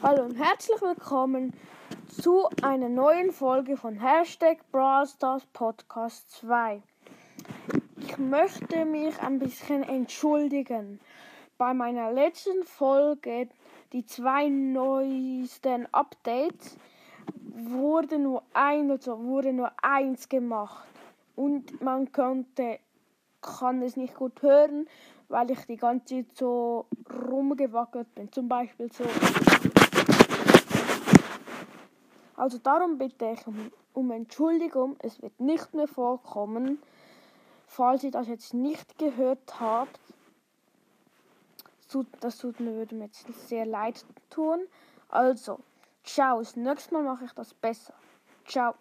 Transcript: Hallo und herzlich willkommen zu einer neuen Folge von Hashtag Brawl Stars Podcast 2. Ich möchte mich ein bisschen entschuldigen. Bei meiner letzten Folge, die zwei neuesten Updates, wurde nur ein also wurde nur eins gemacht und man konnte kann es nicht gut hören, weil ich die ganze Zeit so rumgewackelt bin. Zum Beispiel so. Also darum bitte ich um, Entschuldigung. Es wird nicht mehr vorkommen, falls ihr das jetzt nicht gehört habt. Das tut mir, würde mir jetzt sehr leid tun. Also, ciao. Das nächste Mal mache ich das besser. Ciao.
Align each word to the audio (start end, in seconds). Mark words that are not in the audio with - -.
Hallo 0.00 0.26
und 0.26 0.36
herzlich 0.36 0.80
willkommen 0.80 1.52
zu 2.06 2.48
einer 2.62 2.88
neuen 2.88 3.32
Folge 3.32 3.76
von 3.76 3.96
Hashtag 3.96 4.58
Brawl 4.70 5.08
Stars 5.08 5.44
Podcast 5.46 6.30
2. 6.32 6.80
Ich 7.96 8.16
möchte 8.16 8.84
mich 8.84 9.18
ein 9.20 9.40
bisschen 9.40 9.82
entschuldigen. 9.82 11.00
Bei 11.56 11.74
meiner 11.74 12.12
letzten 12.12 12.62
Folge, 12.62 13.48
die 13.92 14.06
zwei 14.06 14.48
neuesten 14.48 15.92
Updates, 15.92 16.76
wurde 17.42 18.20
nur 18.20 18.44
ein 18.52 18.92
also 18.92 19.24
wurde 19.24 19.52
nur 19.52 19.72
eins 19.82 20.28
gemacht 20.28 20.86
und 21.34 21.82
man 21.82 22.12
konnte 22.12 22.78
kann 23.40 23.82
es 23.82 23.96
nicht 23.96 24.14
gut 24.14 24.42
hören, 24.42 24.88
weil 25.28 25.50
ich 25.50 25.60
die 25.66 25.76
ganze 25.76 26.16
Zeit 26.16 26.36
so 26.36 26.86
rumgewackelt 27.30 28.14
bin. 28.14 28.30
Zum 28.32 28.48
Beispiel 28.48 28.90
so. 28.92 29.04
Also 32.38 32.58
darum 32.58 32.98
bitte 32.98 33.32
ich 33.32 33.44
um, 33.94 34.10
Entschuldigung. 34.12 34.96
Es 35.00 35.20
wird 35.20 35.40
nicht 35.40 35.74
mehr 35.74 35.88
vorkommen, 35.88 36.80
falls 37.66 38.04
ihr 38.04 38.12
das 38.12 38.28
jetzt 38.28 38.54
nicht 38.54 38.96
gehört 38.96 39.58
habt. 39.58 39.98
Das 42.20 42.38
tut 42.38 42.60
mir, 42.60 42.74
würde 42.74 42.94
mir 42.94 43.06
jetzt 43.06 43.26
sehr 43.48 43.66
leid 43.66 44.04
tun. 44.30 44.60
Also, 45.08 45.58
ciao. 46.04 46.38
Das 46.38 46.54
nächste 46.54 46.94
Mal 46.94 47.02
mache 47.02 47.24
ich 47.24 47.32
das 47.32 47.54
besser. 47.54 47.94
Ciao. 48.46 48.74